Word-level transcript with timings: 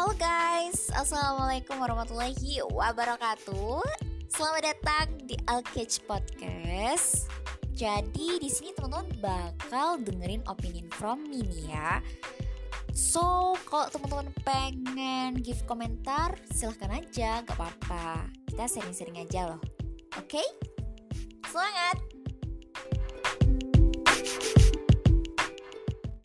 Halo 0.00 0.16
guys, 0.16 0.88
Assalamualaikum 0.96 1.76
warahmatullahi 1.76 2.64
wabarakatuh. 2.72 3.84
Selamat 4.32 4.72
datang 4.72 5.12
di 5.28 5.36
Alkage 5.44 6.00
Podcast. 6.08 7.28
Jadi 7.76 8.40
di 8.40 8.48
sini 8.48 8.72
teman-teman 8.72 9.12
bakal 9.20 10.00
dengerin 10.00 10.40
opinion 10.48 10.88
from 10.96 11.28
me 11.28 11.44
ya. 11.68 12.00
So 12.96 13.52
kalau 13.68 13.92
teman-teman 13.92 14.32
pengen 14.40 15.36
give 15.36 15.60
komentar, 15.68 16.32
silahkan 16.48 16.96
aja, 16.96 17.44
gak 17.44 17.60
apa-apa. 17.60 18.24
Kita 18.48 18.72
sering-sering 18.72 19.20
aja 19.20 19.52
loh. 19.52 19.60
Oke? 20.16 20.40
Semangat! 21.44 22.09